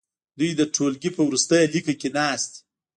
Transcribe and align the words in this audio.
دوی 0.37 0.51
د 0.55 0.61
ټوولګي 0.75 1.09
په 1.13 1.21
وروستي 1.27 1.59
لیکه 1.73 1.93
کې 1.99 2.09
ناست 2.19 2.49
دي. 2.55 2.59